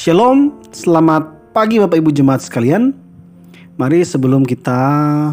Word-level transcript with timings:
Shalom, 0.00 0.56
selamat 0.72 1.52
pagi 1.52 1.76
Bapak 1.76 2.00
Ibu 2.00 2.08
Jemaat 2.08 2.40
sekalian. 2.40 2.96
Mari 3.76 4.00
sebelum 4.00 4.48
kita 4.48 4.80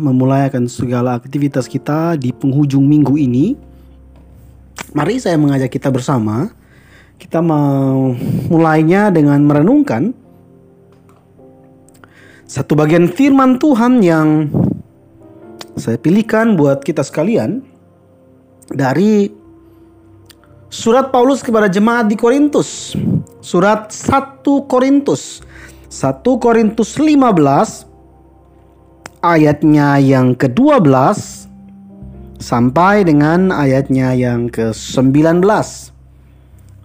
memulai 0.04 0.52
akan 0.52 0.68
segala 0.68 1.16
aktivitas 1.16 1.72
kita 1.72 2.20
di 2.20 2.36
penghujung 2.36 2.84
minggu 2.84 3.16
ini, 3.16 3.56
mari 4.92 5.24
saya 5.24 5.40
mengajak 5.40 5.72
kita 5.72 5.88
bersama, 5.88 6.52
kita 7.16 7.40
mau 7.40 8.12
mulainya 8.52 9.08
dengan 9.08 9.40
merenungkan 9.48 10.12
satu 12.44 12.76
bagian 12.76 13.08
firman 13.08 13.64
Tuhan 13.64 14.04
yang 14.04 14.52
saya 15.80 15.96
pilihkan 15.96 16.60
buat 16.60 16.84
kita 16.84 17.08
sekalian 17.08 17.64
dari 18.76 19.32
surat 20.68 21.12
Paulus 21.12 21.40
kepada 21.40 21.72
jemaat 21.72 22.12
di 22.12 22.16
Korintus. 22.20 22.96
Surat 23.40 23.92
1 23.92 24.44
Korintus. 24.68 25.40
1 25.88 26.20
Korintus 26.44 27.00
15 27.00 27.88
ayatnya 29.24 29.98
yang 30.04 30.36
ke-12 30.36 30.92
sampai 32.38 33.08
dengan 33.08 33.50
ayatnya 33.50 34.14
yang 34.14 34.52
ke-19. 34.52 35.42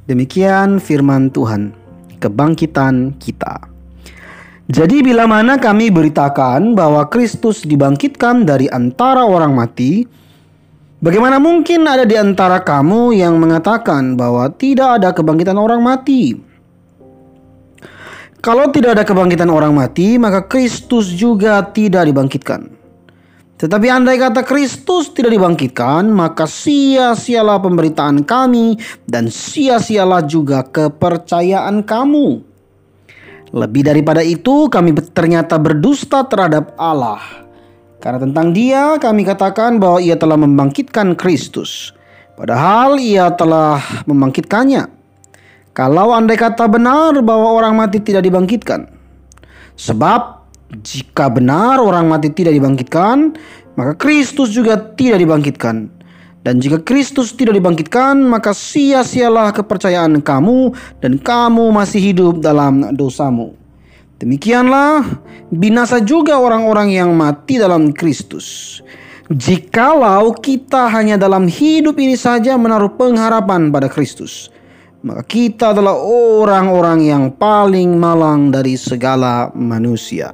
Demikian 0.07 0.83
firman 0.83 1.31
Tuhan, 1.31 1.75
kebangkitan 2.23 3.19
kita. 3.19 3.71
Jadi 4.71 5.03
bila 5.05 5.27
mana 5.27 5.59
kami 5.59 5.91
beritakan 5.91 6.73
bahwa 6.79 7.05
Kristus 7.11 7.67
dibangkitkan 7.67 8.47
dari 8.47 8.71
antara 8.71 9.27
orang 9.27 9.53
mati, 9.59 10.07
bagaimana 11.03 11.43
mungkin 11.43 11.85
ada 11.85 12.07
di 12.07 12.15
antara 12.15 12.63
kamu 12.63 13.19
yang 13.19 13.37
mengatakan 13.43 14.15
bahwa 14.15 14.47
tidak 14.55 15.03
ada 15.03 15.11
kebangkitan 15.11 15.59
orang 15.59 15.83
mati? 15.83 16.39
Kalau 18.43 18.71
tidak 18.75 18.99
ada 18.99 19.05
kebangkitan 19.07 19.47
orang 19.47 19.71
mati, 19.71 20.19
maka 20.19 20.47
Kristus 20.47 21.15
juga 21.15 21.63
tidak 21.63 22.11
dibangkitkan. 22.11 22.83
Tetapi 23.55 23.87
andai 23.87 24.19
kata 24.19 24.43
Kristus 24.43 25.15
tidak 25.15 25.39
dibangkitkan, 25.39 26.11
maka 26.11 26.51
sia-sialah 26.51 27.63
pemberitaan 27.63 28.27
kami 28.27 28.75
dan 29.07 29.31
sia-sialah 29.31 30.27
juga 30.27 30.67
kepercayaan 30.67 31.87
kamu. 31.87 32.43
Lebih 33.55 33.87
daripada 33.87 34.27
itu, 34.27 34.67
kami 34.67 34.99
ternyata 35.15 35.63
berdusta 35.63 36.27
terhadap 36.27 36.75
Allah. 36.75 37.42
Karena 38.03 38.19
tentang 38.19 38.51
Dia, 38.51 38.99
kami 38.99 39.23
katakan 39.23 39.79
bahwa 39.79 40.03
Ia 40.03 40.19
telah 40.19 40.35
membangkitkan 40.35 41.15
Kristus, 41.15 41.95
padahal 42.35 42.99
Ia 42.99 43.31
telah 43.39 43.79
membangkitkannya. 44.11 44.91
Kalau 45.71 46.11
andai 46.11 46.35
kata 46.35 46.67
benar 46.67 47.15
bahwa 47.23 47.55
orang 47.55 47.79
mati 47.79 48.03
tidak 48.03 48.27
dibangkitkan, 48.27 48.91
sebab 49.79 50.43
jika 50.83 51.31
benar 51.31 51.79
orang 51.79 52.11
mati 52.11 52.35
tidak 52.35 52.59
dibangkitkan, 52.59 53.39
maka 53.79 53.95
Kristus 53.95 54.51
juga 54.51 54.75
tidak 54.77 55.23
dibangkitkan. 55.23 56.03
Dan 56.43 56.59
jika 56.59 56.83
Kristus 56.83 57.31
tidak 57.39 57.55
dibangkitkan, 57.55 58.19
maka 58.19 58.51
sia-sialah 58.51 59.55
kepercayaan 59.55 60.19
kamu 60.27 60.75
dan 60.99 61.23
kamu 61.23 61.71
masih 61.71 62.03
hidup 62.03 62.43
dalam 62.43 62.83
dosamu. 62.99 63.62
Demikianlah 64.23 65.03
binasa 65.51 65.99
juga 65.99 66.39
orang-orang 66.39 66.95
yang 66.95 67.11
mati 67.11 67.59
dalam 67.59 67.91
Kristus. 67.91 68.79
Jikalau 69.27 70.39
kita 70.39 70.87
hanya 70.95 71.19
dalam 71.19 71.51
hidup 71.51 71.99
ini 71.99 72.15
saja 72.15 72.55
menaruh 72.55 72.95
pengharapan 72.95 73.75
pada 73.75 73.91
Kristus, 73.91 74.47
maka 75.03 75.27
kita 75.27 75.75
adalah 75.75 75.99
orang-orang 75.99 77.03
yang 77.03 77.25
paling 77.35 77.99
malang 77.99 78.55
dari 78.55 78.79
segala 78.79 79.51
manusia. 79.59 80.31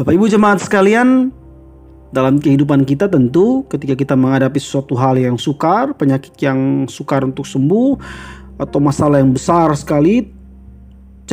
Bapak 0.00 0.16
Ibu 0.16 0.32
jemaat 0.32 0.64
sekalian, 0.64 1.28
dalam 2.08 2.40
kehidupan 2.40 2.88
kita 2.88 3.04
tentu 3.04 3.68
ketika 3.68 3.92
kita 3.92 4.14
menghadapi 4.16 4.56
sesuatu 4.56 4.96
hal 4.96 5.20
yang 5.20 5.36
sukar, 5.36 5.92
penyakit 5.92 6.32
yang 6.40 6.88
sukar 6.88 7.20
untuk 7.20 7.44
sembuh 7.44 8.00
atau 8.56 8.80
masalah 8.80 9.20
yang 9.20 9.36
besar 9.36 9.76
sekali 9.76 10.40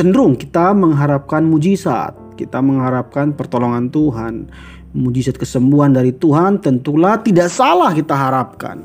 cenderung 0.00 0.32
kita 0.40 0.72
mengharapkan 0.72 1.44
mujizat, 1.44 2.16
kita 2.40 2.64
mengharapkan 2.64 3.36
pertolongan 3.36 3.92
Tuhan. 3.92 4.48
Mujizat 4.96 5.38
kesembuhan 5.38 5.92
dari 5.92 6.10
Tuhan 6.10 6.58
tentulah 6.58 7.20
tidak 7.20 7.52
salah 7.52 7.92
kita 7.92 8.16
harapkan. 8.16 8.82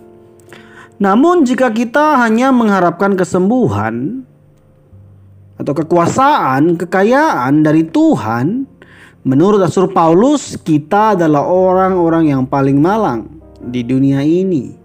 Namun 1.00 1.48
jika 1.48 1.72
kita 1.72 2.20
hanya 2.22 2.52
mengharapkan 2.52 3.16
kesembuhan 3.16 4.28
atau 5.56 5.74
kekuasaan, 5.74 6.78
kekayaan 6.78 7.64
dari 7.66 7.88
Tuhan, 7.88 8.76
Menurut 9.26 9.58
Rasul 9.58 9.90
Paulus, 9.90 10.53
kita 10.53 11.18
adalah 11.18 11.50
orang-orang 11.50 12.30
yang 12.30 12.46
paling 12.46 12.78
malang 12.78 13.42
di 13.58 13.82
dunia 13.82 14.22
ini. 14.22 14.78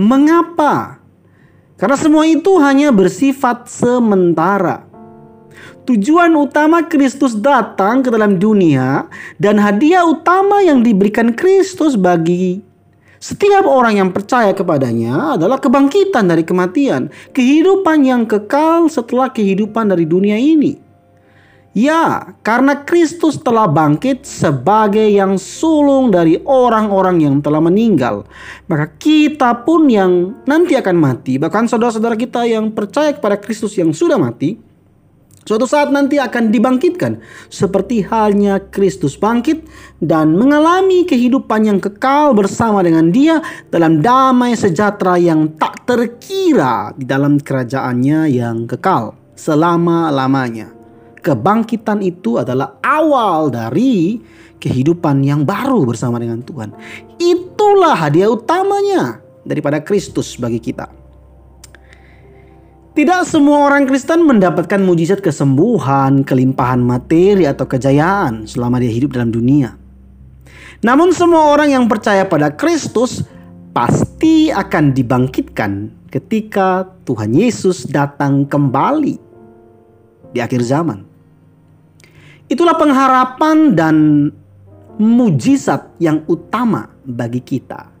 Mengapa? 0.00 1.04
Karena 1.76 1.92
semua 1.92 2.24
itu 2.24 2.56
hanya 2.64 2.88
bersifat 2.96 3.68
sementara. 3.68 4.88
Tujuan 5.84 6.32
utama 6.36 6.86
Kristus 6.86 7.36
datang 7.36 8.00
ke 8.00 8.08
dalam 8.08 8.40
dunia 8.40 9.08
dan 9.36 9.60
hadiah 9.60 10.04
utama 10.04 10.64
yang 10.64 10.80
diberikan 10.80 11.34
Kristus 11.36 11.98
bagi 11.98 12.74
setiap 13.24 13.64
orang 13.64 14.04
yang 14.04 14.10
percaya 14.12 14.52
kepadanya 14.52 15.40
adalah 15.40 15.56
kebangkitan 15.56 16.28
dari 16.28 16.44
kematian, 16.44 17.08
kehidupan 17.32 18.04
yang 18.04 18.28
kekal 18.28 18.84
setelah 18.92 19.32
kehidupan 19.32 19.88
dari 19.88 20.04
dunia 20.04 20.36
ini. 20.36 20.76
Ya, 21.72 22.36
karena 22.44 22.84
Kristus 22.84 23.40
telah 23.40 23.64
bangkit 23.64 24.22
sebagai 24.28 25.08
yang 25.08 25.40
sulung 25.40 26.12
dari 26.12 26.38
orang-orang 26.46 27.24
yang 27.24 27.36
telah 27.40 27.58
meninggal, 27.58 28.28
maka 28.70 28.92
kita 28.94 29.66
pun 29.66 29.88
yang 29.88 30.38
nanti 30.44 30.76
akan 30.76 30.94
mati, 30.94 31.40
bahkan 31.40 31.64
saudara-saudara 31.64 32.20
kita 32.20 32.44
yang 32.44 32.70
percaya 32.70 33.16
kepada 33.16 33.40
Kristus 33.40 33.74
yang 33.74 33.90
sudah 33.90 34.20
mati, 34.20 34.54
suatu 35.44 35.68
saat 35.68 35.92
nanti 35.92 36.16
akan 36.20 36.50
dibangkitkan 36.50 37.20
seperti 37.48 38.04
halnya 38.04 38.60
Kristus 38.72 39.16
bangkit 39.16 39.64
dan 40.00 40.34
mengalami 40.36 41.04
kehidupan 41.04 41.68
yang 41.68 41.78
kekal 41.80 42.32
bersama 42.32 42.80
dengan 42.84 43.12
Dia 43.12 43.40
dalam 43.68 44.00
damai 44.00 44.56
sejahtera 44.56 45.20
yang 45.20 45.54
tak 45.60 45.84
terkira 45.84 46.92
di 46.96 47.04
dalam 47.04 47.40
kerajaannya 47.40 48.28
yang 48.32 48.64
kekal 48.64 49.16
selama-lamanya 49.36 50.74
kebangkitan 51.24 52.04
itu 52.04 52.36
adalah 52.36 52.76
awal 52.84 53.48
dari 53.48 54.20
kehidupan 54.60 55.24
yang 55.24 55.44
baru 55.48 55.88
bersama 55.88 56.20
dengan 56.20 56.44
Tuhan. 56.44 56.72
Itulah 57.16 57.96
hadiah 57.96 58.28
utamanya 58.28 59.24
daripada 59.44 59.80
Kristus 59.80 60.36
bagi 60.36 60.60
kita. 60.60 61.03
Tidak 62.94 63.26
semua 63.26 63.66
orang 63.66 63.90
Kristen 63.90 64.22
mendapatkan 64.22 64.78
mujizat 64.78 65.18
kesembuhan, 65.18 66.22
kelimpahan 66.22 66.78
materi 66.78 67.42
atau 67.42 67.66
kejayaan 67.66 68.46
selama 68.46 68.78
dia 68.78 68.86
hidup 68.86 69.18
dalam 69.18 69.34
dunia. 69.34 69.74
Namun 70.78 71.10
semua 71.10 71.50
orang 71.50 71.74
yang 71.74 71.90
percaya 71.90 72.22
pada 72.22 72.54
Kristus 72.54 73.26
pasti 73.74 74.54
akan 74.54 74.94
dibangkitkan 74.94 75.90
ketika 76.06 76.86
Tuhan 77.02 77.34
Yesus 77.34 77.82
datang 77.90 78.46
kembali 78.46 79.18
di 80.30 80.38
akhir 80.38 80.62
zaman. 80.62 81.02
Itulah 82.46 82.78
pengharapan 82.78 83.74
dan 83.74 83.96
mujizat 85.02 85.98
yang 85.98 86.22
utama 86.30 86.94
bagi 87.02 87.42
kita. 87.42 87.93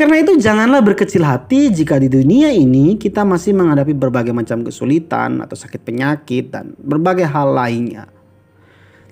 Karena 0.00 0.16
itu 0.16 0.32
janganlah 0.40 0.80
berkecil 0.80 1.20
hati 1.20 1.68
jika 1.68 2.00
di 2.00 2.08
dunia 2.08 2.48
ini 2.48 2.96
kita 2.96 3.20
masih 3.20 3.52
menghadapi 3.52 3.92
berbagai 3.92 4.32
macam 4.32 4.64
kesulitan 4.64 5.44
atau 5.44 5.52
sakit 5.52 5.76
penyakit 5.84 6.48
dan 6.48 6.72
berbagai 6.80 7.28
hal 7.28 7.52
lainnya. 7.52 8.08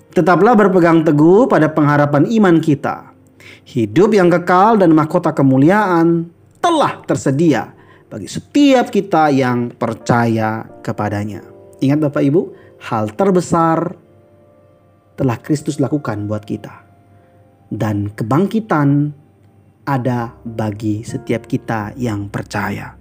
Tetaplah 0.09 0.57
berpegang 0.57 1.05
teguh 1.05 1.45
pada 1.45 1.69
pengharapan 1.69 2.25
iman 2.41 2.57
kita. 2.57 3.13
Hidup 3.69 4.17
yang 4.17 4.33
kekal 4.33 4.81
dan 4.81 4.89
mahkota 4.97 5.29
kemuliaan 5.29 6.25
telah 6.57 7.05
tersedia 7.05 7.69
bagi 8.09 8.25
setiap 8.25 8.89
kita 8.89 9.29
yang 9.29 9.69
percaya 9.69 10.65
kepadanya. 10.81 11.45
Ingat 11.85 12.09
Bapak 12.09 12.25
Ibu, 12.25 12.41
hal 12.89 13.13
terbesar 13.13 13.93
telah 15.13 15.37
Kristus 15.37 15.77
lakukan 15.77 16.25
buat 16.25 16.41
kita. 16.49 16.81
Dan 17.69 18.09
kebangkitan 18.09 19.13
ada 19.89 20.37
bagi 20.45 21.01
setiap 21.01 21.49
kita 21.49 21.97
yang 21.97 22.29
percaya. 22.29 22.93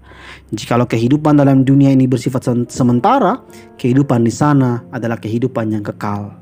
Jikalau 0.49 0.89
kehidupan 0.89 1.37
dalam 1.37 1.63
dunia 1.63 1.93
ini 1.93 2.09
bersifat 2.09 2.49
sementara, 2.73 3.45
kehidupan 3.77 4.25
di 4.25 4.33
sana 4.33 4.81
adalah 4.89 5.21
kehidupan 5.21 5.77
yang 5.77 5.85
kekal. 5.85 6.33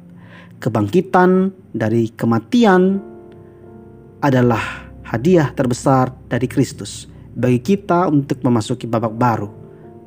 Kebangkitan 0.63 1.53
dari 1.75 2.09
kematian 2.15 3.03
adalah 4.23 4.89
hadiah 5.05 5.53
terbesar 5.53 6.15
dari 6.31 6.49
Kristus 6.49 7.11
bagi 7.37 7.61
kita 7.61 8.09
untuk 8.09 8.41
memasuki 8.41 8.89
babak 8.89 9.13
baru 9.13 9.51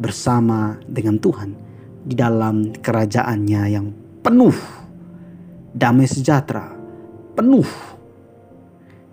bersama 0.02 0.80
dengan 0.90 1.22
Tuhan 1.22 1.54
di 2.02 2.18
dalam 2.18 2.74
kerajaannya 2.74 3.62
yang 3.70 3.94
penuh 4.26 4.56
damai 5.76 6.10
sejahtera, 6.10 6.74
penuh 7.38 7.68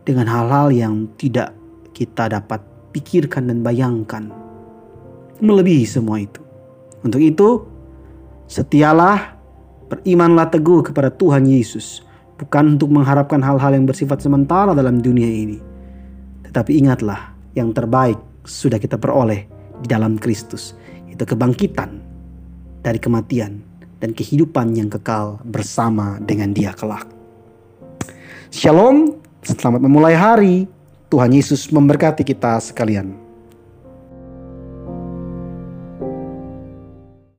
dengan 0.07 0.31
hal-hal 0.31 0.71
yang 0.71 0.95
tidak 1.19 1.51
kita 1.91 2.31
dapat 2.31 2.63
pikirkan 2.95 3.51
dan 3.51 3.67
bayangkan. 3.67 4.31
Melebihi 5.43 5.85
semua 5.85 6.23
itu. 6.23 6.41
Untuk 7.03 7.21
itu, 7.21 7.67
setialah, 8.47 9.35
berimanlah 9.91 10.49
teguh 10.49 10.87
kepada 10.87 11.11
Tuhan 11.11 11.45
Yesus. 11.45 12.07
Bukan 12.39 12.79
untuk 12.79 12.95
mengharapkan 12.95 13.43
hal-hal 13.43 13.75
yang 13.75 13.85
bersifat 13.85 14.23
sementara 14.23 14.73
dalam 14.73 15.03
dunia 15.03 15.29
ini. 15.29 15.59
Tetapi 16.47 16.73
ingatlah, 16.79 17.37
yang 17.57 17.73
terbaik 17.73 18.21
sudah 18.47 18.79
kita 18.79 19.01
peroleh 19.01 19.49
di 19.83 19.89
dalam 19.89 20.21
Kristus. 20.21 20.77
Itu 21.11 21.25
kebangkitan 21.25 21.91
dari 22.85 23.01
kematian 23.01 23.61
dan 23.99 24.13
kehidupan 24.13 24.77
yang 24.77 24.93
kekal 24.93 25.41
bersama 25.49 26.21
dengan 26.21 26.53
dia 26.53 26.77
kelak. 26.77 27.09
Shalom, 28.53 29.26
selamat 29.55 29.81
memulai 29.87 30.19
hari. 30.19 30.67
Tuhan 31.07 31.31
Yesus 31.31 31.71
memberkati 31.71 32.27
kita 32.27 32.59
sekalian. 32.59 33.26